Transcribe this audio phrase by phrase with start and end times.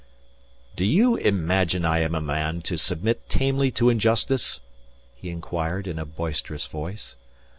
[0.75, 4.59] "Do you imagine I am a man to submit tamely to injustice?"
[5.13, 7.15] he inquired in a boisterous voice.